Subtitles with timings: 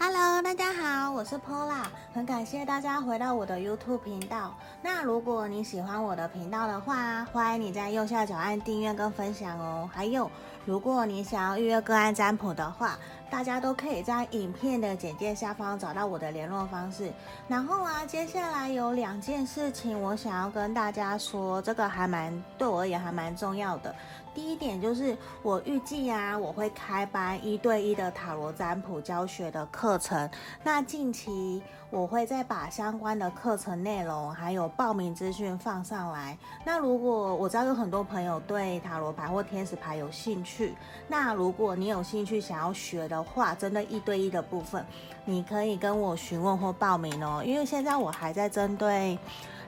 [0.00, 1.82] Hello，大家好，我是 Pola，
[2.14, 4.54] 很感谢大家回到我的 YouTube 频道。
[4.80, 9.90] 那如果你喜欢我的频道的话，欢迎你在右下角按订阅跟分享哦。
[9.92, 10.30] 还有，
[10.64, 12.96] 如果你想要预约个案占卜的话，
[13.28, 17.12] 大家都可以在影片的简介下方找到我的联络方式。
[17.48, 23.92] 然后啊，接下来有两件事情我想要跟大家说，这个还蛮对我而言还蛮重要的。
[24.38, 30.30] 第一点就是，我预计啊，我会开班一对一的塔罗占卜教学的课程。
[30.62, 36.38] 那近期我会再把相关的课程内容还有报名资讯放上来。
[36.64, 40.76] 那如果我知道有很多朋友对塔罗牌或天使牌有兴趣，
[41.08, 44.86] 那如果你有兴趣想要学的话，针对一对一的部分，
[45.24, 47.42] 你可以跟我询问或报名哦。
[47.44, 49.18] 因为现在我还在针对。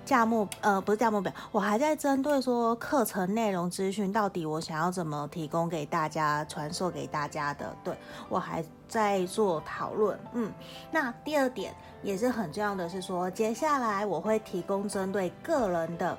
[0.04, 7.96] 价目呃不是价目表，我还在针对说课程内容资讯到底我想要怎么提供给大家传授给大家的，对，
[8.28, 10.18] 我还在做讨论。
[10.32, 10.52] 嗯，
[10.90, 16.18] 那第二点也是很重要的是说，接下来我会提供针对个人的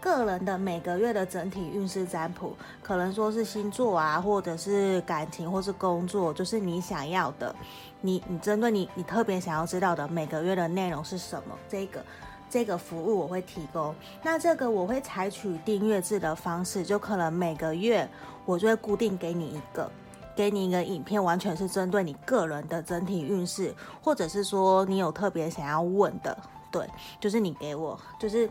[0.00, 7.54] 个人的每个月的整体运势占卜，可能说是星座啊，或者是感情，或是工作，就是你想要的，
[8.02, 12.04] 你你针对你你特别想要知道的每个月的内容是什么，这个。
[12.50, 18.06] 这个服务我会提供，那这个我会采取订阅制的方式，就可能每个月
[18.44, 19.88] 我就会固定给你一个，
[20.34, 26.36] 给你一个影片，完全是针对你个人的整体运势，或者是说你有特别想要问的，
[26.72, 26.84] 对，
[27.20, 28.50] 就是你给我，就是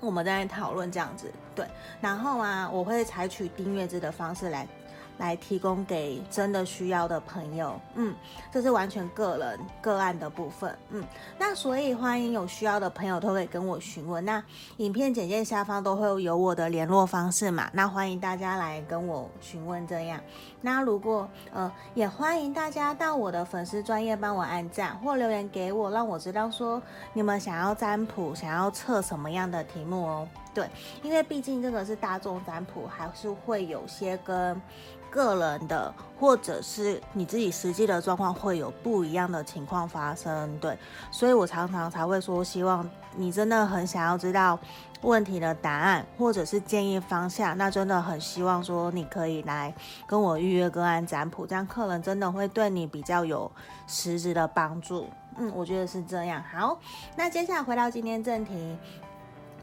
[0.00, 1.64] 我们在讨论这样子，对，
[2.00, 4.66] 然后啊，我会采取订阅制的方式来。
[5.20, 8.14] 来提供给真的需要的朋友，嗯，
[8.50, 11.04] 这是完全个人个案的部分，嗯，
[11.38, 14.42] 那所以欢迎有需要的朋友都可以跟我询问，那
[14.78, 20.18] 影片简介下方都会有我的联络方式嘛，那欢迎大家来跟我询问这样，
[20.60, 30.68] 那如果呃也欢迎大家到我的粉丝专业帮我按赞或留言给我，让我知道说你们想要占卜，想要测什么样的题目哦，对，
[31.02, 34.60] 因为毕竟这个是大众占卜，还是会有些跟。
[35.12, 40.78] 个人的，或者是你自己实际的状况会有不一样的情况发生，对，
[41.10, 44.58] 所以我常常才会说，希望你真的很想要知道
[45.02, 49.74] 问题的答案，或者是建议方向，那真的很希望说你可以来
[50.06, 53.50] 跟我预约个案占卜，这样客人真的会对你比较有
[53.86, 55.08] 实质的帮助。
[55.36, 56.42] 嗯，我觉得是这样。
[56.52, 56.78] 好，
[57.16, 58.76] 那接下来回到今天正题，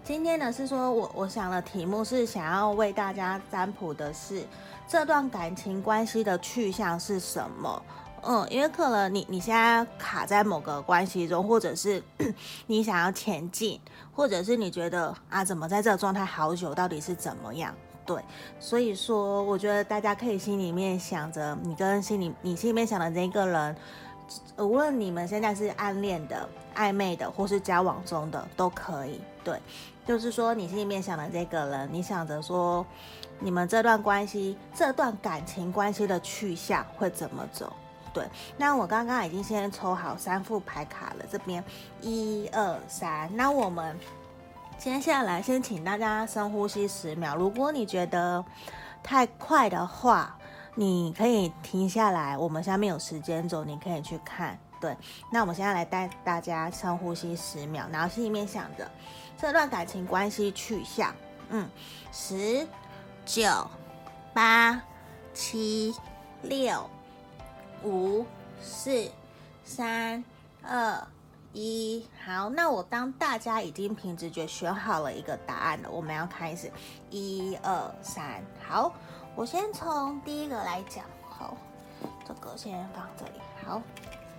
[0.03, 4.45] 今天呢是说我我想的题目是想要为大家占卜的是。
[4.89, 7.83] 这段感情关系的去向是什么？
[8.23, 12.03] 嗯，因为可能你你现在卡在某个关系中，或者是
[12.67, 13.79] 你想要前进，
[14.13, 17.73] 或者是你觉得啊，怎么在这个状态好久，到底是怎么样？
[18.05, 18.21] 对，
[18.59, 23.75] 所以说我觉得大家可以心里面想着，你跟心里你心里面想的那个人，
[24.57, 29.21] 无论你们现在是暗恋的、暧昧的，或是交往中的，都可以。
[29.43, 29.61] 对，
[30.05, 32.85] 就是说你心里面想的这个人，你想着说。
[33.39, 37.71] 你们这段关系，这段感情关系的去向会怎么走？
[38.17, 41.63] 对，那我刚刚已经先抽好三副牌卡了，这边
[42.01, 43.29] 一二三。
[43.35, 43.95] 那我们
[44.77, 47.35] 接下来先请大家深呼吸十秒。
[47.35, 48.43] 如果你觉得
[49.03, 50.35] 太快的话，
[50.73, 52.37] 你可以停下来。
[52.37, 54.57] 我们下面有时间轴，你可以去看。
[54.81, 54.97] 对，
[55.31, 58.89] 那我们现在来带大家深呼吸十秒，然后心里面想着
[59.37, 61.13] 这段感情关系去向，
[61.49, 61.69] 嗯，
[62.11, 62.67] 十。
[63.29, 63.43] 九、
[64.33, 64.81] 八、
[65.33, 65.93] 七、
[66.43, 66.89] 六、
[67.83, 68.25] 五、
[68.61, 69.09] 四、
[69.63, 70.23] 三、
[70.63, 71.07] 二、
[71.53, 72.05] 一。
[72.25, 76.71] 好，那我当大家已经凭直觉选好了一个答案了，我们要开始。
[77.09, 78.91] 一二三，好，
[79.35, 81.05] 我先从第一个来讲。
[81.29, 81.55] 好，
[82.27, 83.39] 这个先放这里。
[83.65, 83.81] 好，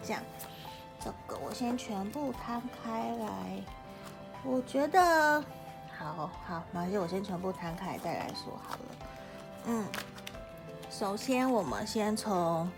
[0.03, 0.23] 这样，
[1.01, 3.63] 这个我先全部摊开来。
[4.45, 5.43] 我觉得。
[5.99, 8.81] 好好，没关系，我先全部摊开再来说好了。
[9.65, 9.85] 嗯，
[10.89, 12.71] 首先我们先从，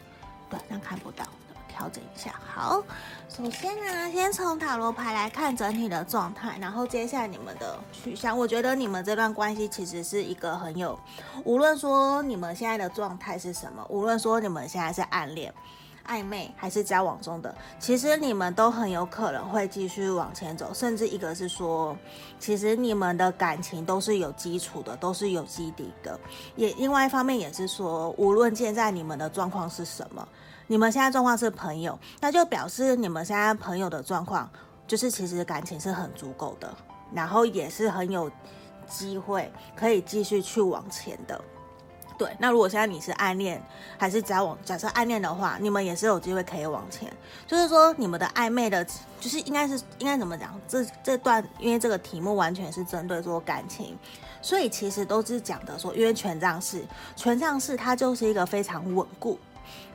[0.50, 1.24] 对，这样看不到，
[1.68, 2.34] 调整一下。
[2.52, 2.82] 好，
[3.28, 8.36] 首先呢，先从塔罗牌来看整体的状态，然后接下来你们的取向。
[8.36, 10.98] 我觉得你们这段关系其实是一个很有，
[11.44, 15.54] 无论说你们现在的状态是什么，无论说你们现在是暗恋。
[16.10, 21.96] 暧昧还是交往中的，其实你们都很有可能会继续往前走，甚至一个是说，
[22.40, 26.18] 其实你们的感情都是有基础的，都是有基底的。
[26.56, 30.26] 也另外一方面也是说，无论现在你们的状况是什么，
[30.66, 34.50] 你们现在状况是朋友，那就表示你们现在朋友的状况
[34.88, 36.74] 就是其实感情是很足够的，
[37.14, 38.28] 然后也是很有
[38.88, 41.40] 机会可以继续去往前的。
[42.20, 43.58] 对，那如果现在你是暗恋
[43.96, 44.58] 还是交往？
[44.62, 47.10] 假设暗恋的话，你们也是有机会可以往前。
[47.46, 48.84] 就是说，你们的暧昧的，
[49.18, 50.54] 就是应该是应该怎么讲？
[50.68, 53.96] 这这段，因为这个题目完全是针对说感情，
[54.42, 56.84] 所以其实都是讲的说，因为权杖四，
[57.16, 59.38] 权杖四它就是一个非常稳固。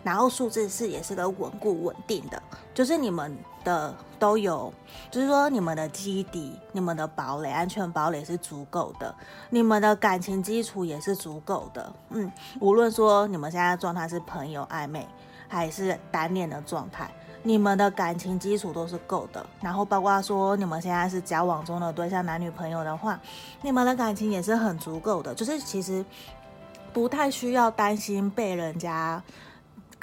[0.04, 2.42] 然后数字四也是个稳固稳定的，
[2.74, 4.72] 就是你们的都有，
[5.10, 9.14] 就是说你们的基底、你们的堡垒、安全堡垒是足够的，
[9.50, 11.92] 你们的感情基础也是足够的。
[12.10, 15.08] 嗯，无论说你们现在状态是朋友暧昧
[15.48, 17.10] 还是单恋的状态，
[17.42, 19.44] 你们的感情基础都是够的。
[19.60, 23.20] 然后包括说你们现在是交往中的对象，男女朋友的话，
[23.64, 26.06] 你们的感情也是很足够的，就是其实
[26.94, 29.24] 不太需要担心被人家。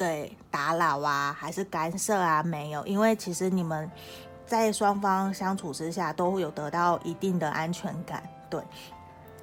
[0.02, 2.42] 对打扰啊，还是干涉啊？
[2.42, 3.88] 没有，因为其实你们
[4.44, 8.20] 在双方相处之下都会有得到一定的安全感，
[8.50, 8.60] 对。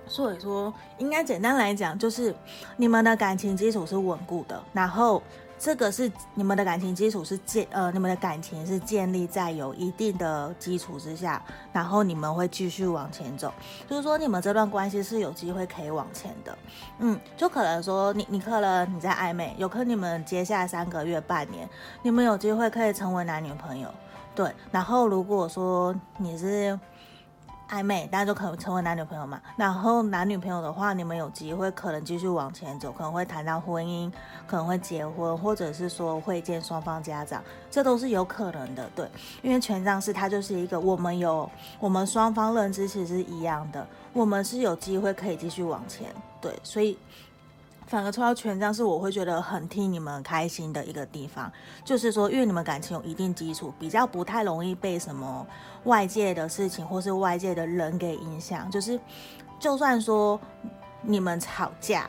[0.05, 2.35] 所以说，应该简单来讲，就是
[2.75, 5.23] 你们的感情基础是稳固的，然后。
[5.59, 13.53] 这个是你们的感情基础是建呃，你们的感情是建立在有一定的基础之下，然后你们会继续往前走，
[13.87, 16.57] 就是说你们这段关系是有机会可以往前的，
[16.99, 21.67] 嗯，就可能说你你可能你在暧昧，有可能你们接下来三个月半年，
[22.01, 23.93] 你们有机会可以成为男女朋友，
[24.33, 26.79] 对，然后如果说你是。
[27.69, 29.39] 暧昧，大家就可能成为男女朋友嘛。
[29.55, 34.11] 然后男女朋友的话，你们有机会可能继续往前走，可能会谈到婚姻，
[34.47, 38.89] 可能会结婚，或者是说会见双方家长，这都是有可能的。
[38.95, 39.07] 对，
[39.41, 41.49] 因为权杖是它就是一个我们有
[41.79, 46.07] 我们双方认知其实是一样的，我们是有机会可以继续往前。
[46.41, 46.97] 对，所以。
[47.89, 51.51] 反而抽到权杖是我会觉得很替你们开心的一个地方，
[51.83, 55.45] 就是说，因为你们感情有一定基础，比较不太容易被什么
[55.85, 58.69] 外界的事情或是外界的人给影响。
[58.69, 58.99] 就是，
[59.59, 60.39] 就算说
[61.01, 62.07] 你们吵架，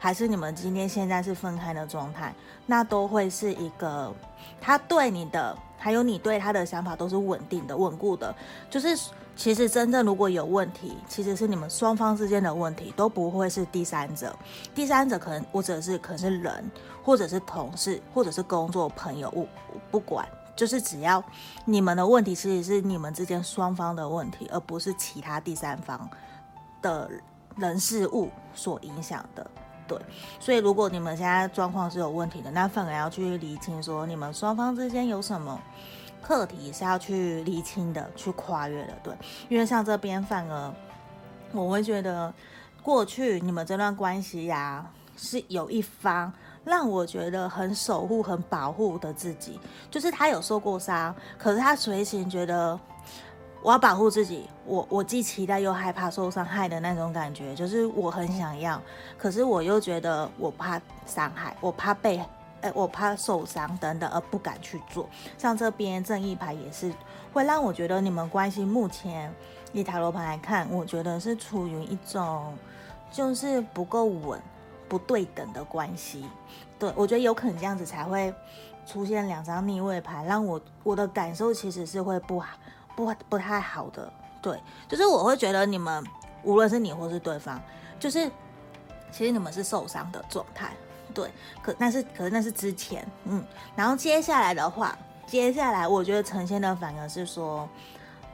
[0.00, 2.34] 还是你们今天现在是分开的状态，
[2.66, 4.12] 那都会是一个
[4.60, 8.34] 他对你的，还有你对他的想法都是稳定的、稳固的，
[8.68, 8.98] 就是。
[9.40, 14.36] 其实真正如果有问题，其实是你们双方之间的问题，都不会是第三者。
[14.74, 16.70] 第三者可能或者是可能是人，
[17.02, 19.46] 或者是同事，或者是工作朋友，我
[19.90, 21.24] 不管，就是只要
[21.64, 26.06] 你们的问题，其实是你们之间双方的问题，而不是其他第三方
[26.82, 27.10] 的
[27.56, 29.50] 人事物所影响的。
[29.88, 29.98] 对，
[30.38, 35.58] 所以如果你们现在状况是有问题的，那反而要去厘清说你们双方之间有什么。
[36.22, 39.14] 课题是要去厘清的，去跨越的，对，
[39.48, 40.74] 因为像这边反而
[41.52, 42.32] 我会觉得，
[42.82, 44.86] 过去你们这段关系呀、
[45.16, 46.32] 是有一方
[46.64, 49.58] 让我觉得很守护、很保护的自己，
[49.90, 52.78] 就是他有受过伤，可是他随行觉得
[53.62, 58.80] 我要保护自己，我我既期待又害怕受伤害的那种感觉，就是我很想要，
[59.18, 62.20] 可是我又觉得我怕伤害，我怕被。
[62.62, 65.08] 哎，我怕受伤等等，而不敢去做。
[65.38, 66.92] 像这边正义牌也是
[67.32, 69.32] 会让我觉得你们关系目前
[69.72, 72.56] 以塔罗牌来看，我觉得是处于一种
[73.10, 74.40] 就是不够稳、
[74.88, 76.24] 不对等的关系。
[76.78, 78.34] 对，我觉得有可能这样子才会
[78.86, 82.56] 出现两张逆位牌，让我我的感受其实是会不好
[82.96, 84.12] 不不太好的。
[84.42, 84.58] 对，
[84.88, 86.04] 就是我会觉得你们
[86.42, 87.60] 无论是你或是对方，
[87.98, 88.30] 就是
[89.12, 90.72] 其实你们是受伤的状态。
[91.10, 91.30] 对，
[91.62, 93.44] 可那是可是那是之前，嗯，
[93.76, 97.68] 然后接下来的话，接下来我觉得呈现的反而是说，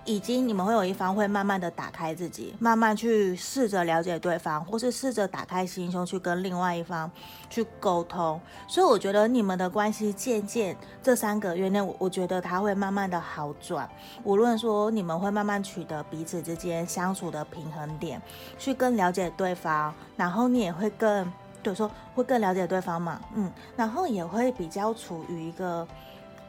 [0.04, 7.10] 已经你们会有一方会慢慢的打开自己，慢慢去试着了解对方，或是试着打开心胸去跟另外一方
[7.50, 8.40] 去沟通。
[8.68, 13.88] 所以我觉得你们的关系渐渐这三个月内，我我觉得他会慢慢的好转。
[14.22, 18.22] 无论说你们会慢慢取得彼此之间相处的平衡点，
[18.58, 21.30] 去更了解对方，然后你也会更。
[21.66, 25.84] 就是说会更了解对方嘛，嗯，然后也会比较处于一个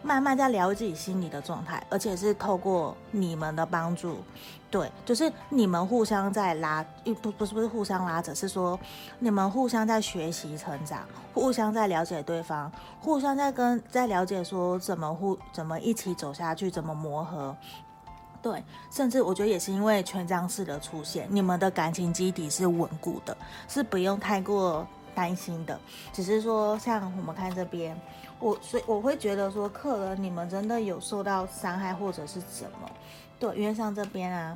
[0.03, 4.19] 慢慢在了解自己心理的状态，而且是透过你们的帮助，
[4.69, 6.86] 对，就是你们互相在拉，
[7.24, 8.79] 不不是不是互相拉扯，是说
[9.17, 11.00] 你们互相在学习成长，
[11.33, 12.71] 互相在了解对方，
[13.01, 17.57] 互相在跟在了解说怎么互怎么一起走下去，怎么磨合，
[18.39, 23.36] 对，甚至我觉得也是因为权杖四的出现，你们的感情基底是稳固的，
[23.67, 24.86] 是不用太过。
[25.17, 25.79] 担心的，
[26.13, 28.00] 只是说像我们看这边，
[28.39, 32.88] 我所以我会觉得说，可能你们真的有受到伤害或者是什么，
[33.39, 34.55] 对，因为像这边啊，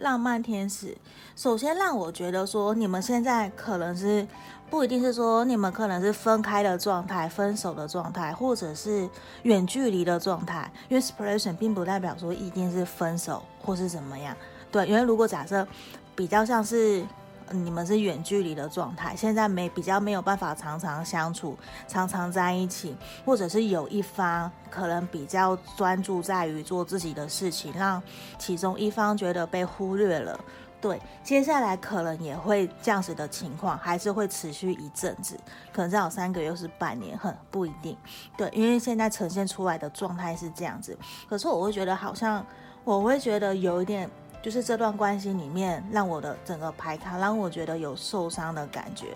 [0.00, 0.96] 浪漫天使，
[1.36, 4.26] 首先让我觉得说，你们现在可能是
[4.70, 9.06] 不一定是说你们可能是分开的状态、分手的状态，或者是
[9.42, 14.34] 远距离的状态，因为 separation 并不代表说一定是分手或是怎么样，
[14.72, 15.68] 对，因为如果假设
[16.16, 17.04] 比较像是。
[17.50, 28.02] 你们是远距离的状态，现在没比较没有办法常常相处，常常在一起，或者是有一方可能比较专注在于做自己的事情，让
[28.38, 30.38] 其中一方觉得被忽略了。
[30.80, 35.38] 对，接下来可能也会这样子的情况，还是会持续一阵子，
[35.72, 37.96] 可能至少三个月又是半年，很不一定。
[38.36, 40.96] 对，因为现在呈现出来的状态是这样子，
[41.28, 42.44] 可是我会觉得好像，
[42.84, 44.10] 我会觉得有一点。
[44.44, 49.06] 就是这段关系里面，让我的整个排卡让我觉得有受伤的感觉，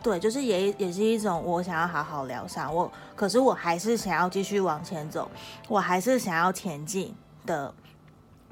[0.00, 5.28] 对，就是也也是一种我想要好好疗伤，我可是我还是想要继续往前走，
[5.66, 7.12] 我还是想要前进
[7.44, 7.74] 的。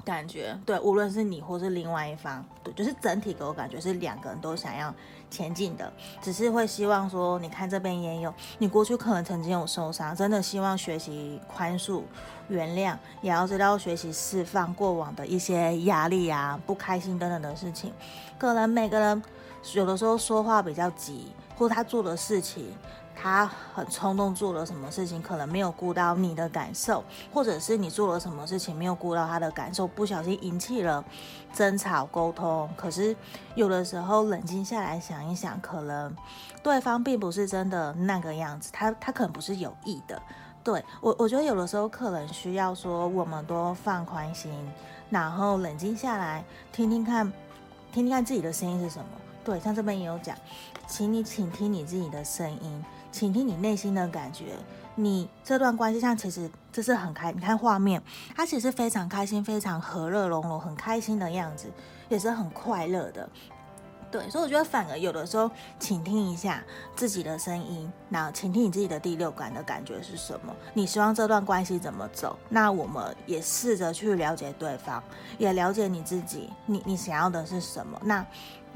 [0.07, 4.93] 感觉对，无论是你或是另外一方，对，就是整体给我感觉是两个人都想要
[5.29, 12.03] 前进的，只是会希望说，你看这边也有，你过去可能曾经有受伤，真的希望学习宽恕、
[12.47, 17.91] 原谅，也要知道学习释放过往的一些压力啊、不开心等等的事情。
[18.37, 19.21] 可能每个人
[19.73, 22.71] 有的时候说话比较急，或他做的事情。
[23.19, 31.03] 他很冲动做了什么事情，可能没有顾到你的感受，或者是你做了什么事情没有顾到他的感受，不小心引起了
[31.51, 32.69] 争吵沟通。
[32.77, 33.15] 可是
[33.55, 36.15] 有的时候冷静下来想一想，可能
[36.61, 40.21] 对方并不是真的那个样子，他他可能不是有意的。
[40.63, 44.51] 对，我，我觉得有的时候可能需要说，我们多放宽心，
[45.09, 47.25] 然后冷静下来，听听看，
[47.91, 49.05] 听听看自己的声音是什么。
[49.43, 50.35] 对，像这边也有讲，
[50.85, 52.85] 请你倾听你自己的声音。
[53.17, 54.53] 倾听你内心的感觉，
[54.93, 57.99] 你这段关系上其实这是很开，你看画面，
[58.35, 61.67] 他其实非常开心，非常和乐融融，很开心的样子，
[62.09, 63.27] 也是很快乐的。
[64.11, 66.63] 对，所以我觉得反而有的时候倾听一下
[66.95, 70.55] 自己的声音，那倾听你自己的第六感的感觉是什么？
[70.75, 72.37] 你希望这段关系怎么走？
[72.49, 75.03] 那我们也试着去了解对方，
[75.39, 77.99] 也了解你自己，你你想要的是什么？
[78.05, 78.23] 那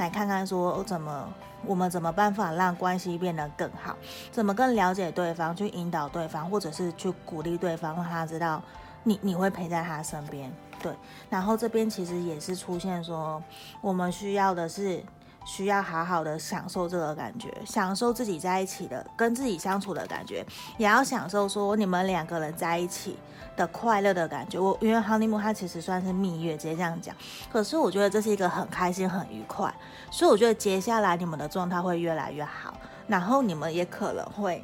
[0.01, 1.29] 来看看说怎么。
[1.63, 3.95] 我们怎么办法让关系变得更好？
[4.31, 8.59] 怎么更了解对方，去引导对方，或者是去鼓励对方，让他知道
[9.03, 10.51] 你你会陪在他身边。
[10.81, 10.91] 对，
[11.29, 13.39] 然后这边其实也是出现说，
[13.79, 15.03] 我们需要的是。
[15.43, 20.45] 需要好好的享受这个感觉，享受自己在一起的跟自己相处的感觉，
[20.77, 23.17] 也要享受说你们两个人在一起
[23.55, 24.59] 的快乐的感觉。
[24.59, 27.15] 我因为 honeymoon 它其实算是蜜月，直接这样讲。
[27.51, 29.73] 可是我觉得这是一个很开心、很愉快，
[30.09, 32.73] 所以我觉得接下来你们的状态会越来越好，
[33.07, 34.63] 然后你们也可能会。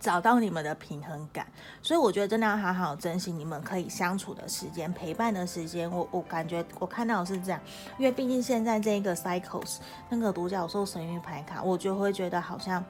[0.00, 1.46] 找到你们的平衡感，
[1.80, 5.88] 所以我觉得真的要好好珍惜你们可以相处的时间、陪伴的时间。
[5.88, 7.60] 我我感觉我看到是这样，
[7.98, 9.76] 因为毕竟现在这一个 cycles
[10.08, 12.84] 那个独角兽神諭牌卡，我就会觉得好像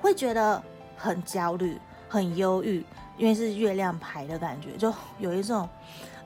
[0.00, 0.62] 会觉得
[0.96, 1.78] 很焦虑、
[2.08, 2.82] 很忧郁，
[3.20, 5.68] 因为是月亮牌的感觉，就有一种。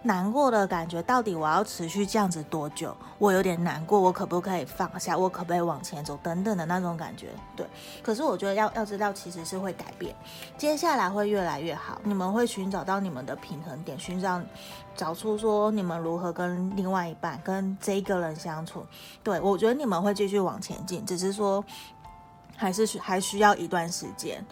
[0.06, 2.94] 难过的感觉，到底我要持续这样子多久？
[3.16, 5.16] 我有点难过，我可不可以放下？
[5.16, 6.14] 我可不可以往前走？
[6.22, 7.66] 等等的那种感觉，对。
[8.02, 10.14] 可是我觉得要要知道，其实是会改变，
[10.58, 11.98] 接下来会越来越好。
[12.04, 14.38] 你们会寻找到你们的平衡点，寻找
[14.94, 18.84] 找出说你们如何跟另外一半、跟这一个人相处。
[19.22, 21.64] 对，我觉得你们会继续往前进，只是说
[22.58, 24.44] 还是还需要一段时间。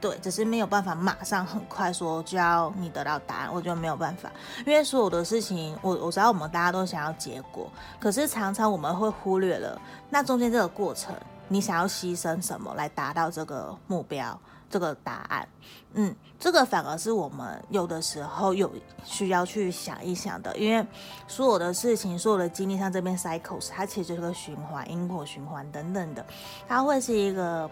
[0.00, 4.30] 对，只是没有办法马上很快说就要你得到答案，我觉得没有办法，
[4.66, 9.78] 因为所有的事情，我我知道我们大家都想要结果，可是常常我们会忽略了
[10.08, 11.14] 那中间这个过程，
[11.48, 14.40] 你想要牺牲什么来达到这个目标，
[14.70, 15.46] 这个答案，
[15.92, 18.72] 嗯，这个反而是我们有的时候有
[19.04, 20.82] 需要去想一想的，因为
[21.28, 26.24] 所有的事情，所有的经历，像这边 cycles，它其实就是个循环，因果循环等等的，
[26.66, 27.68] 它会是一个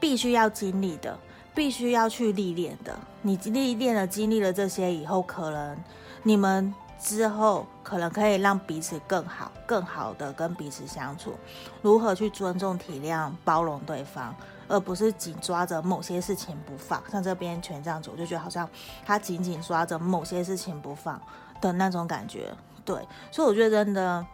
[0.00, 1.16] 必须要经历的。
[1.58, 5.76] 必须要去历练的，你历练了、经历了这些以后，可能
[6.22, 11.34] 你们之后可能可以让彼此更好、更好的跟彼此相处。
[11.82, 14.32] 如何去尊重、体谅、包容对方，
[14.68, 17.02] 而不是紧抓着某些事情不放。
[17.10, 18.70] 像这边权杖九，我就觉得好像
[19.04, 21.20] 他紧紧抓着某些事情不放
[21.60, 22.54] 的那种感觉。
[22.84, 22.96] 对，
[23.32, 24.24] 所以我觉得真的，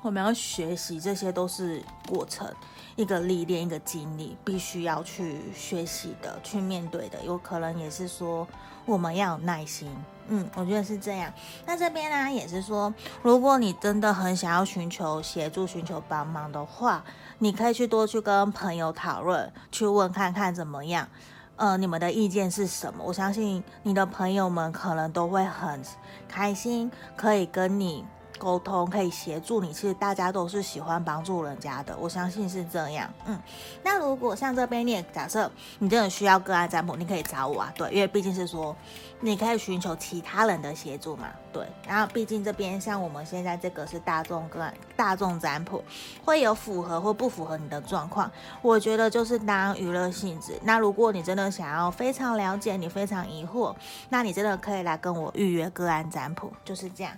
[0.00, 2.50] 我们要学习，这些都是过程。
[2.96, 8.48] 一个历练，一个经历，必须要去学习的，去面对的，有可能也是说
[8.86, 9.88] 我们要有耐心。
[10.28, 11.32] 嗯，我觉得是这样。
[11.66, 17.04] 那这边呢，也是说，如果你真的很想要寻求协助、寻求帮忙的话，
[17.38, 21.06] 你可以去多去跟朋友讨论，去问看看怎么样。
[21.56, 23.04] 呃，你们的意见是什么？
[23.04, 25.80] 我相信你的朋友们可能都会很
[26.26, 28.04] 开心，可以跟你。
[28.38, 29.72] 沟通，可以协助你。
[29.72, 33.12] 其实大家都是喜欢帮助人家的，我相信是这样。
[33.26, 33.40] 嗯，
[33.82, 37.72] 那如果像这边你也假设你真的需要个案占卜，你可以找我啊。
[37.76, 38.74] 对，因为毕竟是说
[39.20, 41.28] 你可以寻求其他人的协助嘛。
[41.52, 45.82] 对，然后毕竟这边像我们现在这个是大众个案，大众占卜
[46.24, 48.30] 会有符合或不符合你的状况。
[48.60, 50.60] 我觉得就是当娱乐性质。
[50.62, 53.74] 那如果你真的想要非常了解，你非常疑惑，
[54.10, 57.12] 那你真的可以来跟我预约个案占卜，就是这样。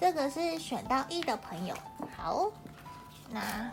[0.00, 1.74] 这个是选到一的朋友，
[2.16, 2.50] 好，
[3.30, 3.68] 那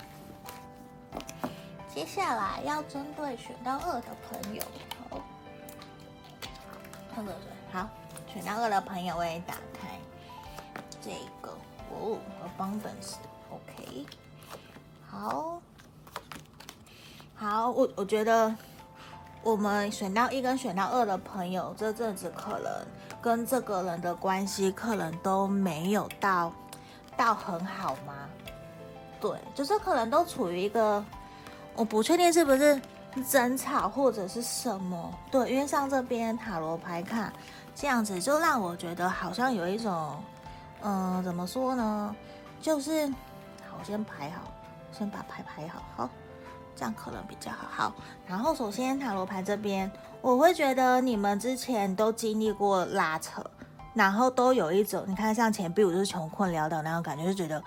[1.94, 4.62] 接下来要针对选到二的朋友，
[5.10, 5.22] 好，
[7.16, 7.42] 喝个水，
[7.72, 7.88] 好，
[8.34, 10.00] 选到二的朋友我也打开
[11.02, 11.56] 这个。
[11.92, 12.18] 哦
[12.58, 14.06] ，Abundance，OK，
[15.08, 15.62] 好，
[17.36, 18.54] 好，我我觉得
[19.44, 22.86] 我们选到一跟选到二的朋友，这阵子可能。
[23.26, 26.54] 跟这个人的关系可能都没有到
[27.18, 28.14] 到很好吗？
[29.20, 31.04] 对，就是可能都处于一个
[31.76, 32.80] 我不确定是不是
[33.28, 35.12] 争吵或者是什么。
[35.32, 37.34] 对，因为像这边塔罗牌看
[37.74, 40.24] 这样子，就让我觉得好像有一种，
[40.84, 42.16] 嗯、怎么说呢？
[42.62, 43.08] 就是
[43.68, 44.42] 好，我先排好，
[44.92, 46.10] 先把牌排好，好，
[46.76, 47.68] 这样可能比较好。
[47.72, 47.96] 好，
[48.28, 49.92] 然后首先塔罗牌这边。
[50.26, 53.44] 我会觉得你们之前都经历过拉扯，
[53.94, 57.62] 然后都有一种，你看像前辈，我就是穷困潦倒那种感觉，就觉得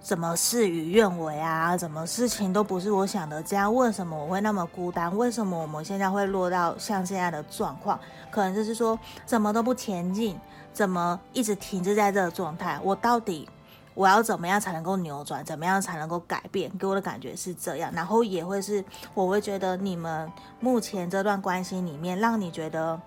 [0.00, 5.16] 怎么事与愿违啊，怎么事情都不是我想的这样，为什么我会那么孤单？
[5.16, 7.98] 为什么我们现在会落到像现在的状况？
[8.30, 10.38] 可能就是说怎么都不前进，
[10.72, 12.78] 怎么一直停滞在这个状态？
[12.84, 13.48] 我到底？
[13.96, 15.42] 我要怎么样才能够扭转？
[15.42, 16.70] 怎么样才能够改变？
[16.78, 18.84] 给我的感觉是这样，然后也会是，
[19.14, 23.00] 我会觉得你们目前这段关系里面，让你觉得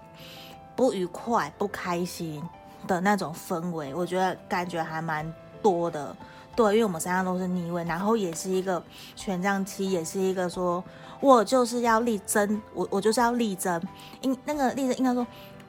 [0.75, 2.43] 不愉快、不开心
[2.87, 5.31] 的那种氛围，我觉得感觉还蛮
[5.61, 6.15] 多的。
[6.55, 8.81] 对，因为我们身上都是逆位，然后也是一个
[9.15, 10.83] 权杖七，也是一个说
[11.21, 13.79] 我就是要力争，我我就是要力争，
[14.21, 15.25] 应那个力争应该说，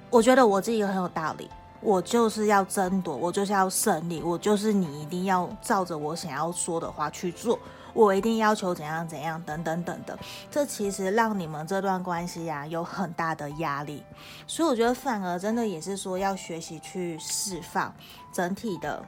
[0.09, 1.51] 我觉得我自己很有道理。
[1.81, 7.59] 我就是要争夺，我就是要胜利，我就是你一定要照着我想要说的话去做，
[7.95, 10.17] 我一定要求怎样怎样等等等等。
[10.51, 14.03] 这其实让你们这段关系呀、啊、有很大的压力，
[14.47, 17.95] 所以我觉得反而真的也是说要学习去释放
[18.31, 19.03] 整体的，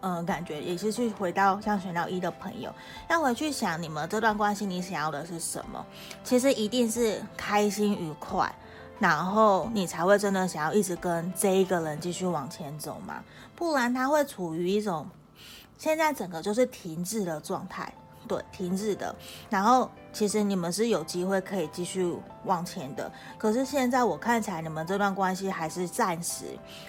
[0.00, 2.72] 嗯、感觉也是去回到像选到一的朋友，
[3.10, 5.84] 要回去想你们这段关系你想要的是什么，
[6.24, 8.50] 其实一定是开心愉快。
[9.02, 13.20] 然后你才会真的想要一直跟这一个人继续往前走嘛，
[13.56, 15.04] 不然他会处于一种
[15.76, 17.92] 现在整个就是停滞的状态，
[18.28, 19.12] 对，停滞的。
[19.50, 26.44] 然后其实你们是有机会可以继续往前的，可是现在我看起来你们这段关系还是暂时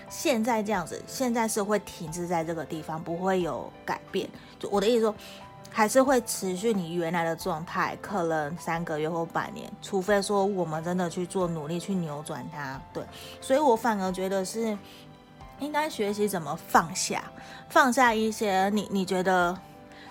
[0.08, 4.30] 现在这样子，现在是会停滞在这个地方，不会有改变。
[4.60, 5.16] 就我的意思说。
[5.76, 12.80] 还是会持续你原来的状态，可能三个月或半年，除非说我们真的去做努力去扭转它。
[12.94, 13.04] 对，
[13.42, 14.78] 所以我反而觉得是
[15.60, 17.24] 应该学习怎么放下，
[17.70, 19.58] 放下一些你你觉得，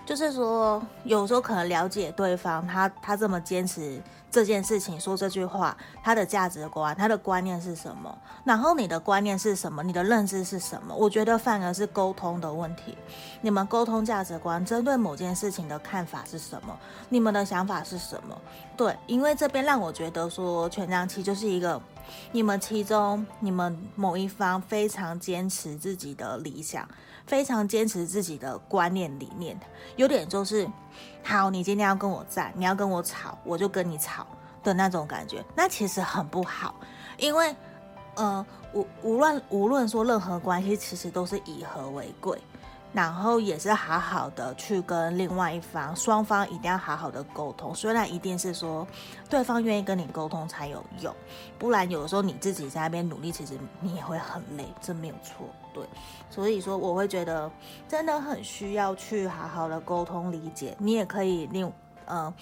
[0.05, 4.03] 就是说有时候可能了解对方，他他这么坚持。
[4.33, 8.17] 这件事情说这句话，他的价值观，他的观念是什么？
[8.45, 9.83] 然后你的观念是什么？
[9.83, 10.95] 你的认知是什么？
[10.95, 12.97] 我觉得反而是沟通的问题。
[13.43, 16.75] 你们沟通价值观，针对某件事情的看法是什么？
[17.11, 18.35] 你们的想法是什么？
[18.75, 21.79] 对，因为这边让我觉得说，权杖七就是一个，
[22.33, 26.89] 你们其中你们某一方非常坚持自己的理想。
[27.25, 29.59] 非常坚持自己的观念理念，
[29.95, 30.69] 有点就是，
[31.23, 34.27] 好，你今天要跟我战，你要跟我吵，我就跟你吵
[34.63, 36.75] 的那种感觉，那其实很不好，
[37.17, 37.55] 因为，
[38.15, 42.39] 呃，无无论无论说任何关系，其实都是以和为贵。
[42.95, 47.75] 然后也是好好的去跟另外一方，双方一定要好好的沟通。
[47.75, 48.87] 虽然一定是说
[49.31, 51.11] 对方愿意跟你沟通才有用，
[51.59, 55.47] 不然有的时候你自己在那边努力，其实你也会很累，这没有错。
[55.73, 55.85] 对，
[56.31, 57.51] 所以说我会觉得
[57.89, 60.77] 真的很需要去好好的沟通理解。
[60.79, 61.73] 你也可以另，
[62.07, 62.33] 呃，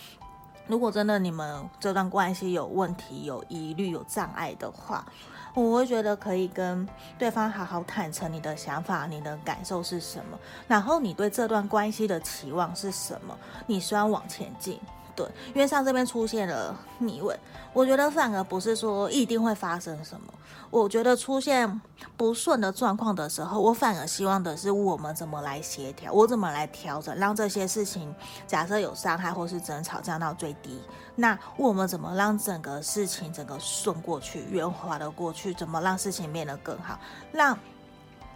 [0.66, 5.05] 如果真的你们这段关系有问题、有疑虑、有障碍的话。
[5.53, 6.88] 我会觉得可以跟
[7.19, 10.38] 对方好好坦诚你的想法，你的感受是什么，
[10.69, 14.79] 然后你对这段关系的期望是什么，你希望往前进。
[15.14, 17.38] 对，因为像这边出现了逆位，
[17.73, 20.33] 我觉得反而不是说一定会发生什么。
[20.70, 21.81] 我觉得出现
[22.16, 28.14] 不顺的状况的时候，我反而希望的是我们怎么来协调，我怎么来调整，让这些事情
[28.46, 30.81] 假设有伤害或是争吵降到最低。
[31.16, 35.53] 那我们怎么让整个事情整个顺过去，圆滑的过去？
[35.53, 36.99] 怎么让事情变得更好？
[37.33, 37.59] 让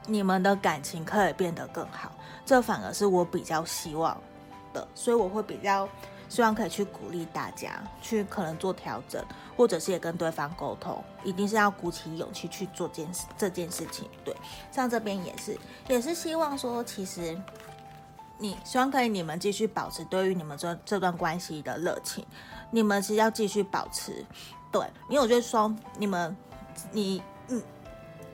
[0.07, 2.11] 你们的感情可以变得更好，
[2.45, 4.17] 这反而是我比较希望
[4.73, 5.89] 的，所以我会比较
[6.29, 9.25] 希望可以去鼓励大家去可能做调整，
[9.57, 14.09] 或者是也跟对方沟通，一定是要鼓起勇气去做件事这件事情。
[14.25, 14.35] 对，
[14.73, 15.59] 像这边也是，
[15.89, 17.41] 也是希望说，其实
[18.39, 22.25] 你希望可以你们继续保持对于你们这这段关系的热情，
[22.71, 24.25] 你们是要继续保持，
[24.73, 26.37] 对，因为我觉得双你们
[26.93, 27.63] 你嗯。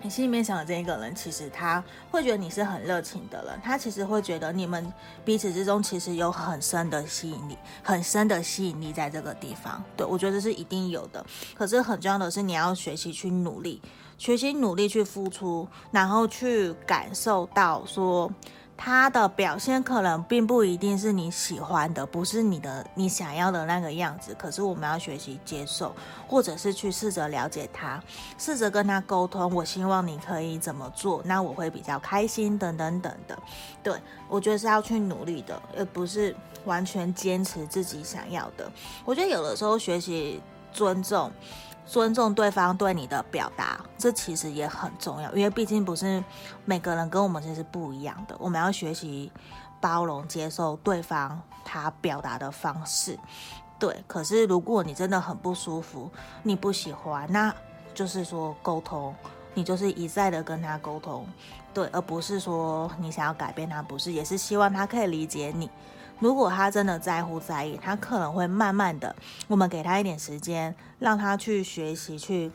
[0.02, 4.90] 你心里面想的这一个人，其实他会觉得你是很热情的人，他其实会觉得你们
[5.24, 9.82] 彼此之中其实有很深的吸引力，很深的吸引力在这个地方。
[9.96, 11.24] 对，我觉得是一定有的。
[11.54, 13.82] 可是很重要的是，你要学习去努力，
[14.16, 18.30] 学习努力去付出，然后去感受到说。
[18.82, 24.34] 他的表现可能并不一定是你喜欢的，不是你的你想要的那个样子。
[24.38, 25.94] 可是我们要学习接受，
[26.26, 28.02] 或者是去试着了解他，
[28.38, 29.54] 试着跟他沟通。
[29.54, 33.38] 我希望你可以怎么做，那我会比较开心，等等等的。
[33.82, 38.72] 对，我觉得是要去努力的，而不是完全坚持自己想要的。
[39.04, 40.40] 我觉得有的时候学习
[40.72, 41.30] 尊重。
[41.86, 46.22] 尊重对方对你的表达，这其实也很重要，因为毕竟不是
[46.64, 49.32] 每个人跟我们其实不一样的，我们要学习
[49.80, 53.18] 包容、接受对方他表达的方式。
[53.78, 56.10] 对，可是如果你真的很不舒服，
[56.42, 57.52] 你不喜欢，那
[57.94, 59.14] 就是说沟通，
[59.54, 61.26] 你就是一再的跟他沟通，
[61.72, 65.68] 对，而不是说你想要改变他，不是，也是希望他可以理解你。
[66.20, 69.16] 如果他真的在乎在意，他可能会慢慢的，
[69.48, 72.52] 我们给他一点时间，让他去学习去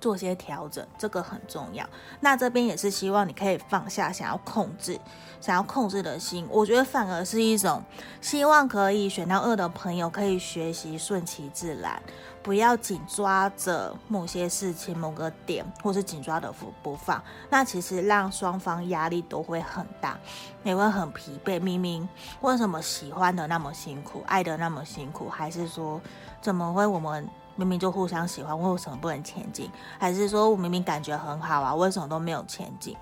[0.00, 1.86] 做些调整，这个很重要。
[2.20, 4.98] 那这边也是希望你可以放下想要控制、
[5.40, 7.82] 想要控制的心，我觉得反而是一种
[8.20, 12.02] 希望可以选到二的朋友可以学习顺其自然。
[12.42, 20.16] 不要紧抓着某些事情、某个点，或是紧抓的不不放，那其实让双方压力都会很大，
[20.62, 21.60] 也会很疲惫。
[21.60, 22.08] 明明
[22.42, 26.00] 为什么喜欢的那么辛苦，爱的那么辛苦，还是说
[26.40, 29.70] 怎么会我们明明就互相喜欢，为什么不能前进？
[29.98, 32.96] 还是说我明明感觉很好啊，为什么都没有前进？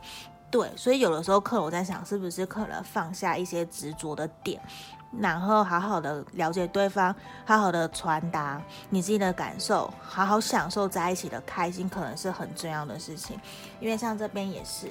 [0.51, 4.61] 对，所以有的时候，可能我在想，是不是可能放下一些执着的点。
[5.21, 7.14] 然后好好的了解对方，
[7.45, 13.38] 好好的传达你自己的感受，好好享受在一起的开心，可能是很重要的事情。
[13.81, 14.90] 因为像这边也是。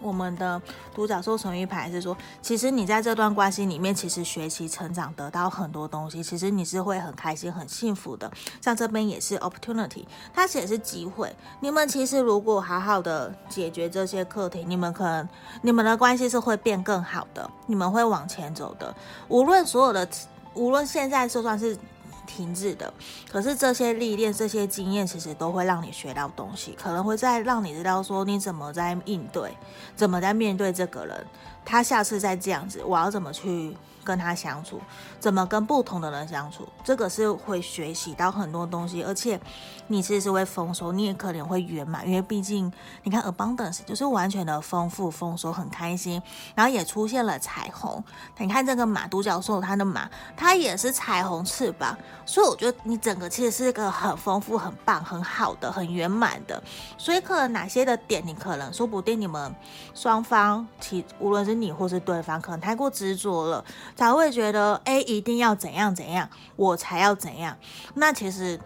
[0.00, 0.60] 我们的
[0.94, 8.30] 独角兽成语牌是说，其实你在这段关系里面，其实学习成长，得到很多东西，其实你是会很开心、很幸福的。
[8.60, 11.34] 像这边也是 opportunity，它写是机会。
[11.60, 15.28] 你们其实如果好好的解决这些课题，你们可能
[15.62, 18.94] 你们的关系是会变更好的，你们会往前走的。
[19.28, 20.08] 无论所有的，
[20.54, 21.78] 无论现在就算是。
[22.26, 22.92] 停止的，
[23.30, 29.56] 可是这些历练、这些经验，其实都会让你学到东西，可能会在让你知道说你怎么在应对，
[29.94, 31.26] 怎么在面对这个人，
[31.64, 33.76] 他下次再这样子，我要怎么去。
[34.04, 34.78] 跟他相处，
[35.18, 39.40] 怎么跟不同的人相处，这个是会学习到很多东西，而且
[39.86, 42.70] 你其实是会丰收，你也可能会圆满，因为毕竟
[43.04, 46.22] 你看 abundance 就是完全的丰富、丰收，很开心，
[46.54, 48.04] 然后也出现了彩虹。
[48.36, 51.96] 你看这个马，独角兽它的马，它也是彩虹翅膀，
[52.26, 56.62] 所以我觉得你整个其实是一个很丰富、很棒、很好的、很圆满的。
[56.98, 59.54] 所以可能哪些的点，你可能说不定你们
[59.94, 63.64] 双方其无论是你或是对方，可能太过执着了。
[63.96, 67.56] 才会觉得 A 一定要怎样怎样，我才要怎样。
[67.94, 68.58] 那其实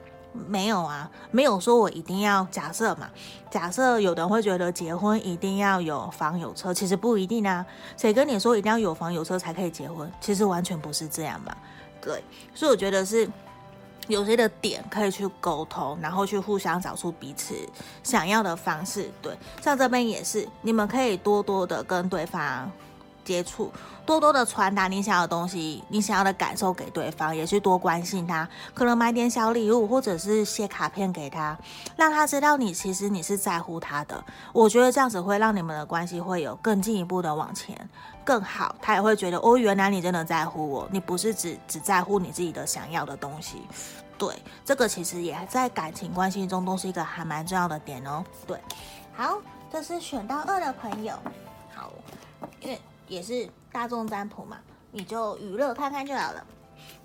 [0.46, 3.08] 没有啊，没有说我一定要假设嘛。
[3.50, 7.64] 假设有的人会觉得结婚一定要有房有车，其实不一定啊。
[7.96, 10.10] 谁跟你说一定要有房有车才可以结婚？
[10.20, 11.56] 其实完全不是这样嘛。
[12.00, 12.22] 对，
[12.54, 13.28] 所以我觉得是
[14.08, 17.54] 有些的点可以去沟通，然后去互相找出彼此
[18.02, 19.10] 想要的方式。
[19.22, 22.70] 对，像这边也是，你们可以多多的跟对方
[23.28, 23.70] 接触。
[24.06, 31.56] 多多的传达你想要的东西，你想要的感受给对方，也去多关心他，可能买点小礼物，或者是写卡片给他，
[31.94, 34.24] 让他知道你其实你是在乎他的。
[34.54, 37.76] 我觉得这样子会让你们的关系会有更进一步的往前，
[38.24, 38.74] 更好。
[38.80, 43.60] 他也会觉得哦，原来你真的在乎我，你不是只只在乎你自己的想要的东西。
[44.16, 48.24] 对，这个其实也在感情关系中都是一个还蛮重要的点哦。
[48.46, 48.58] 对，
[49.14, 49.38] 好，
[49.70, 51.14] 这是选到二的朋友，
[51.74, 51.92] 好，
[52.60, 53.48] 因为也是。
[53.70, 54.56] 大众占卜嘛，
[54.90, 56.44] 你就娱乐看看就好了。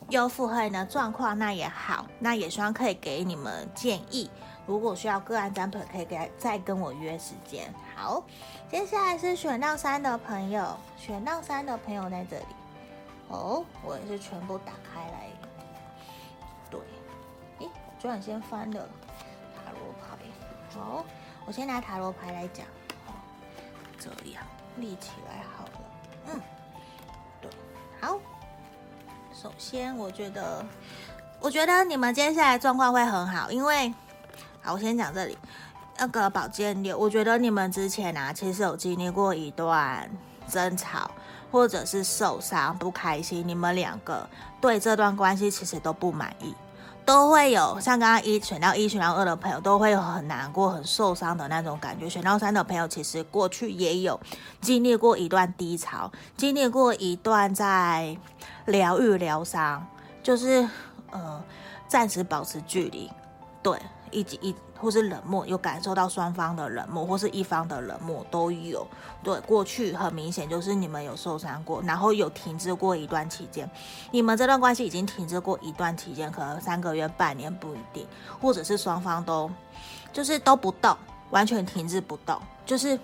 [0.10, 4.32] 有符合你的状况，那也好，那也希望可以给你们建议。
[4.66, 7.72] 如果需要个案占卜，可以给再跟我约时间。
[7.96, 8.24] 好，
[8.72, 12.46] 接下来是选到三的朋友，选到三的朋友在这里。
[13.28, 15.28] 哦，我也是全部打开来。
[16.72, 16.80] 对，
[17.60, 18.88] 诶，昨晚先翻了
[19.54, 20.18] 塔罗牌。
[20.80, 21.04] 好，
[21.46, 22.66] 我先拿塔罗牌来讲。
[24.00, 24.44] 这样，
[24.78, 25.53] 立起来好。
[26.28, 26.42] 嗯，
[27.42, 27.50] 对，
[28.02, 28.20] 好。
[29.34, 30.66] 首先，我觉得，
[31.40, 33.94] 我觉得你们接下来状况会很好，因为，
[34.62, 35.38] 好，我先讲这里，
[35.98, 40.10] 那个宝剑六，我觉得你们之前啊，其实有经历过一段
[40.48, 41.12] 争吵，
[41.52, 44.26] 或者是受伤、不开心，你们两个
[44.62, 46.56] 对这段关系其实都不满意。
[47.06, 52.10] 都会有像刚刚一选到一选到二的朋友，都会有很难过、很受伤的那种感觉。
[52.10, 54.20] 选到三的朋友，其实过去也有
[54.62, 58.18] 经历过一段低潮，经历过一段在
[58.66, 59.86] 疗愈疗伤，
[60.22, 60.68] 就是
[61.12, 61.44] 呃
[61.88, 63.12] 暂时保持距离，
[63.62, 63.78] 对，
[64.12, 64.56] 一直一。
[64.84, 68.86] 或是冷漠，有感受到双方的冷漠，或是一方的冷漠都有。
[69.24, 73.70] 对，过去很明显就是你们有受伤过，然后有停滞过一段期间。
[74.12, 78.06] 你们这段关系已经停滞过一段期间，可能三个月、半年不一定，
[78.42, 79.50] 或者是双方都
[80.12, 80.98] 就是都不动，
[81.30, 82.38] 完全停滞不动。
[82.66, 83.00] 就是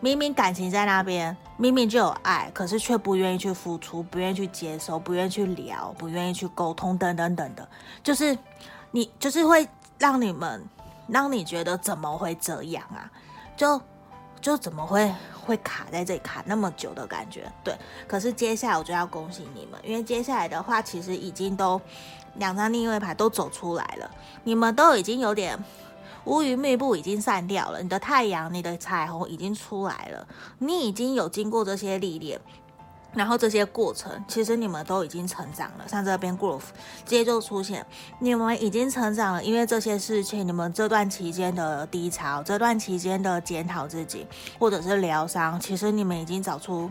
[0.00, 7.68] 明明感情在那边，明明就有爱，可是却不愿意去付出，不愿意去接受，不愿意去聊，不愿意去沟通，等等等等的。
[8.02, 8.38] 就是
[8.90, 10.64] 你就是会让你们。
[11.10, 13.10] 让你觉得怎么会这样啊？
[13.56, 13.80] 就
[14.40, 15.12] 就怎么会
[15.44, 17.50] 会卡在这里卡那么久的感觉？
[17.62, 17.76] 对，
[18.08, 21.80] 可是接下来我就要恭喜你们，因为接下来的话其实已经都
[22.36, 24.10] 两张逆位牌都走出来了，
[24.44, 25.62] 你们都已经有点
[26.24, 30.26] 乌云密布，已经散掉了，你的太阳、你的彩虹已经出来了，
[30.58, 32.40] 你已经有经过这些历练。
[33.12, 35.88] 然后这些过程，其实你们都已经成长了。
[35.88, 36.60] 像这边 growth，
[37.04, 37.84] 直接就出现，
[38.20, 39.42] 你们已经成长了。
[39.42, 44.24] 因为这些事情，你们这段期间的低潮，这段期间的检讨自己，
[44.60, 46.88] 或者是疗伤，其实你们已经找出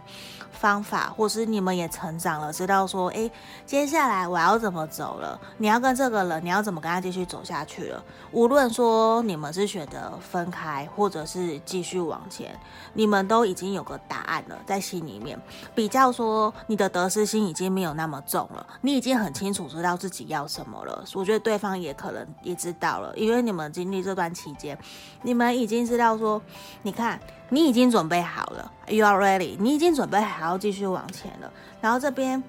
[0.51, 3.31] 方法，或是你们也成长了，知道说，诶，
[3.65, 5.39] 接下来我要怎么走了？
[5.57, 8.03] 你要跟这个人，你要怎么跟他继续走下去了？
[8.31, 12.53] 无论说你们是选择分开，或者是继续往前，
[12.93, 15.39] 你们都已经有个答案了，在心里面
[15.73, 16.08] 比较。
[16.11, 21.03] 说你的得失心已经没有那么重了，你已经很清楚知道自己要什么了。
[21.13, 24.77] 我觉得对方也可能也知道了，因为你们经历这段期间，
[25.21, 26.41] 你们已经知道说，
[26.81, 27.19] 你看
[27.49, 31.51] 你已经准备好了，You are ready，你已经准备好要继续往前了。
[31.81, 32.43] 然后这边。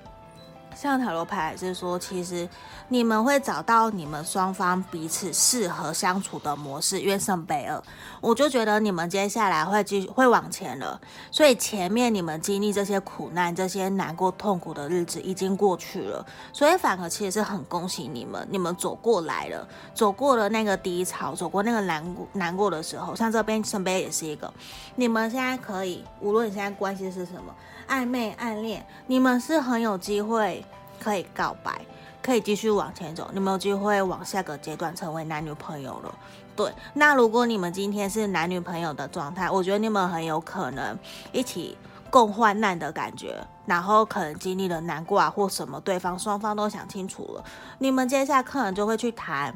[0.74, 2.48] 像塔罗牌是说，其实
[2.88, 7.00] 你们会找到你们双方彼此适合相处的模式。
[7.00, 7.82] 约圣杯二，
[8.20, 11.00] 我就觉得你们接下来会继续会往前了。
[11.30, 23.14] 所以前面你们经历这些苦难、这些难过、痛苦的日子已经过去了，所以反而其实是很恭喜你们，你们走过来了，走过了那个低潮，走过那个难过难过的时候。
[23.14, 24.52] 像这边圣杯也是一个，
[24.96, 27.54] 你们现在可以，无论你现在关系是什么。
[27.90, 30.64] 暧昧暗恋，你们是很有机会
[31.00, 31.84] 可以告白，
[32.22, 36.14] 可以继续往前走，你们有机会往下个阶段成为男女朋友了。
[36.54, 40.96] 对，那如果你们今天是男女朋友的状态，我觉得你们很有可能
[41.32, 41.76] 一起
[42.10, 47.44] 共患难的感觉，然后可能经历了难过啊或什么，对方双方都想清楚了，
[47.78, 49.52] 你们接下来可能就会去谈，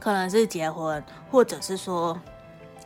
[0.00, 2.18] 可能是结婚，或者是说。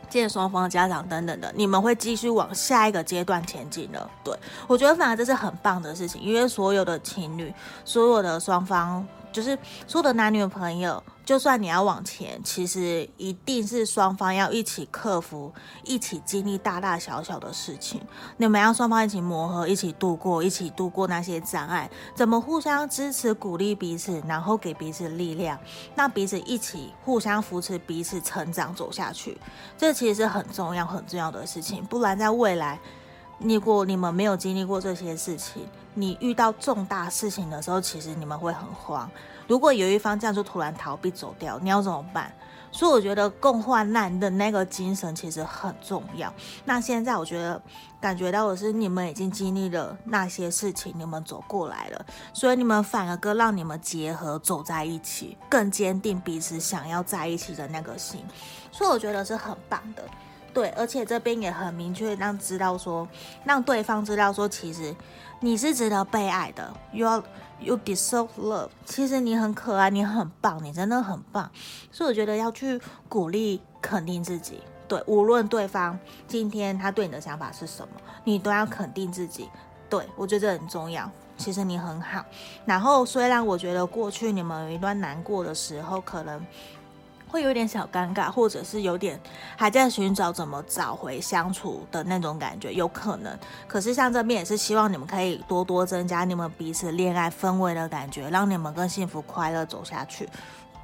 [0.09, 4.09] 见双方家长等等的，你们会继续往下一个阶段前进的。
[4.23, 4.33] 对，
[4.67, 7.53] 我觉得反而这是很棒的事情，因为所有的情侣，
[7.85, 9.07] 所有的双方。
[9.31, 18.01] 就是说的男女朋友，就算你要往前，其实一定是双方要一起克服，一起经历大大小小的事情。
[18.37, 21.89] 你们要双方一起磨合，一起度过，一起度过那些障碍。
[22.15, 25.59] 怎么互相支持、鼓励彼此，然后给彼此力量，
[25.95, 29.37] 让彼此一起互相扶持，彼此成长走下去。
[29.77, 31.83] 这其实是很重要、很重要的事情。
[31.85, 32.79] 不然在未来，
[33.39, 39.09] 如果你们没有经历过这些事情，你遇到重大事情的时候，其实你们会很慌。
[39.47, 42.31] 如果有一方这样就突然逃避走掉，你要怎么办？
[42.71, 46.31] 所以我觉得共患难的那个精神其实很重要。
[46.65, 47.59] 那现在我觉得
[47.99, 58.23] 感觉到的是，你们已经经历了那些事情，你们走过来了，所以你们反而更让你们结合走在一起，更坚定彼此想要在一起的那个心。
[58.71, 60.03] 所以我觉得是很棒的。
[60.53, 63.07] 对，而且这边也很明确让知道说，
[63.43, 64.95] 让对方知道说，其实。
[65.41, 67.23] 你是值得被爱的，you
[67.61, 68.67] you deserve love。
[68.83, 71.49] 其实你很可爱，你很棒，你真的很棒。
[71.93, 74.61] 所以我觉得要去鼓励、肯定自己。
[74.85, 77.93] 对，无论对方今天他对你的想法是什么，
[78.25, 79.49] 你都要肯定自己。
[79.89, 81.09] 对，我觉得这很重要。
[81.37, 82.25] 其实你很好。
[82.65, 86.45] 然后虽然我觉得过去你们有一段难过的时候，可能。
[87.29, 89.19] 会有点小尴尬，或者是有点
[89.55, 93.37] 还在寻找怎么找回相处的那种感觉，有可能。
[93.67, 100.27] 可是像这边也是希望你们可以多多增加你们彼此恋爱氛围的感觉，让你们更幸福快乐走下去。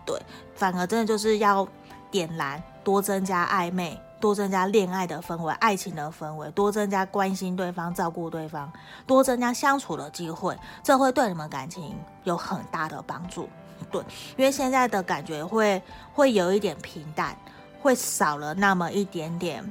[0.05, 0.17] 对，
[0.55, 1.67] 反而真的就是要
[2.11, 8.71] 点燃，多增加暧昧，多增加恋爱的氛围、爱情的氛围，多增加关心对方、照顾对方，
[9.07, 13.49] 多增加相处的机会，这会对你们感情有很大的帮助。
[13.91, 14.01] 对，
[14.37, 15.81] 因为现在的感觉会
[16.13, 17.37] 会有一点平淡，
[17.81, 19.63] 会少了那么一点点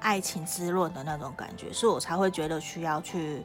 [0.00, 3.44] 爱情滋润的那种感觉，所以我才会觉得需要去。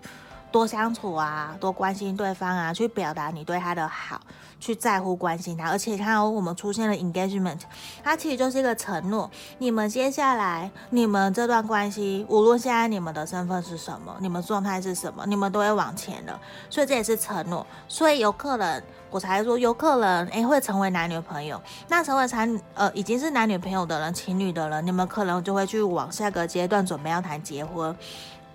[0.56, 4.22] 多相处啊，多关心对方啊，去表达你对他的好，
[4.58, 5.70] 去在乎关心他。
[5.70, 7.60] 而且看到我们出现了 engagement，
[8.02, 9.30] 它其实就是一个承诺。
[9.58, 16.40] 你们接下来，你们这段关系，无论现在你们的身份是什么，你们状态是什么，你们都会往前的。
[16.70, 17.68] 所以这也是承诺。
[17.90, 21.62] 所以有可能，我才说有可能，诶，会成为男女朋友。
[21.90, 27.94] 那成为才呃已经是男女朋友的人，情侣的人，你们可能就会去往下个阶段，准备要谈结婚，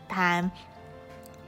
[0.08, 0.50] 谈。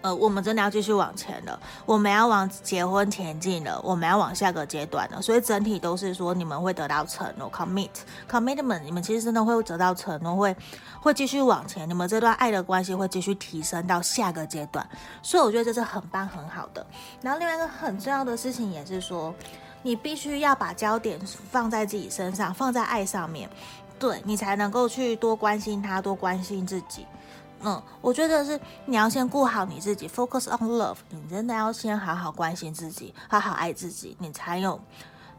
[0.03, 10.55] 呃，我们真的要继续往前了，我们要往结婚前进了，我们要往下个阶段了，所以整体都是说你们会得到承诺，commit，commitment，你们其实真的会得到承诺，会
[11.01, 14.87] 会继续往前，你们这段爱的关系会继续提升到下个阶段，
[15.23, 16.85] 所以我觉得这是很棒很好的。
[17.21, 19.33] 然后另外一个很重要的事情也是说，
[19.83, 21.19] 你必须要把焦点
[21.51, 23.49] 放在自己身上，放在爱上面，
[24.01, 27.07] 对，你才能够去多关心他，多关心自己。
[27.65, 30.97] 嗯，我觉得是你要先顾好你自己，focus on love。
[31.11, 34.81] 你真的要先好好关心自己，好好爱自己，你才有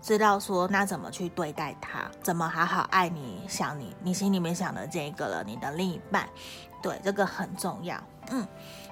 [0.01, 6.27] 知道说那怎么去对待他，怎么好好爱你，想你，你心里面想的这个了，你的另一半，
[6.81, 8.01] 对，这个很重要。
[8.31, 8.47] 嗯，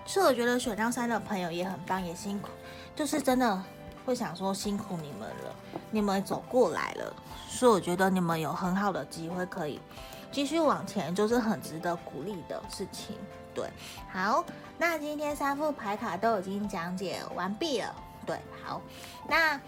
[0.06, 2.50] 所以我觉得选到三的朋友也很棒，也辛苦，
[2.96, 3.64] 就是真的
[4.06, 5.56] 会想说辛苦你们了，
[5.90, 7.14] 你们走过来了，
[7.48, 9.80] 所以我觉得你们有很好的机会可以。
[10.32, 13.16] 继续往前就是很值得鼓励的事情，
[13.54, 13.70] 对。
[14.12, 14.44] 好，
[14.78, 17.94] 那今天三副牌卡都已经讲解完毕了，
[18.26, 18.40] 对。
[18.64, 18.82] 好，
[19.28, 19.60] 那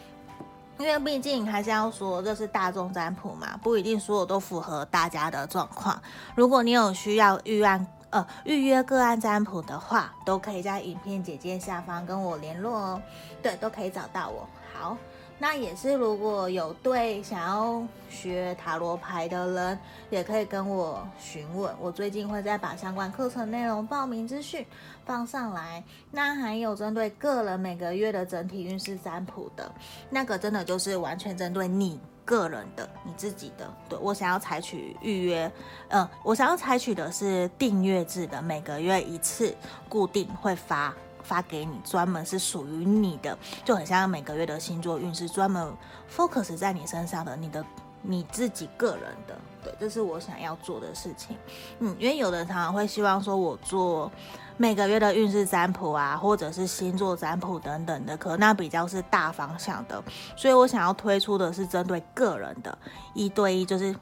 [0.79, 6.01] 因为毕竟还是要说这是大众占卜嘛，不一定所有都符合大家的状况。
[6.35, 13.01] 如果你有需要预案呃预约个案占卜的话，都可以在影片简介下方跟我联络哦，
[13.41, 14.47] 对，都可以找到我。
[14.73, 14.97] 好。
[15.39, 21.73] 那也是，如果有对想要学塔罗牌的人，也可以跟我询问。
[21.81, 24.65] 我最近会再把相关课程内容报名资讯
[25.05, 25.83] 放上来。
[26.11, 29.69] 那还有针对个人每个月的整体运势占卜的，
[30.09, 33.69] 那个真的就是完全针对你个人的、你自己的。
[33.89, 35.51] 对，我想要采取预约，
[35.89, 39.53] 嗯，我想要采取的是订阅制的，每个月一次，
[39.89, 40.93] 固定会发。
[41.23, 45.73] 发给你，专门是属于你的，就很像每个月的星座运势，专门
[46.13, 47.65] focus 在你身上的，你的
[48.01, 51.37] 你自己个人的，对，这是我想要做的事情。
[51.79, 54.11] 嗯，因为有的人常常会希望说我做
[54.57, 60.03] 每个月的运势占卜啊，或者是星座占卜等等的，可那比较是大方向的，
[60.35, 62.77] 所以我想要推出的是针对个人的，
[63.13, 63.95] 一对一，就是。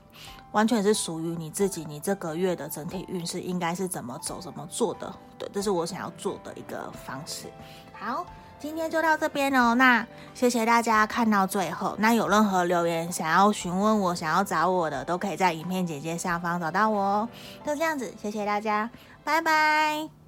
[0.51, 5.13] 完全是属于你自己，你这个月的整体运势应该是怎么走、怎么做的？
[5.37, 7.47] 对，这是我想要做的一个方式。
[7.93, 8.25] 好，
[8.59, 9.73] 今天就到这边哦。
[9.75, 11.95] 那谢谢大家看到最后。
[11.99, 17.29] 那有任何留言想要询问我、想要找我的，都可以在影片简介下方找到我哦。
[17.65, 18.89] 就这样子，谢谢大家，
[19.23, 20.20] 拜拜。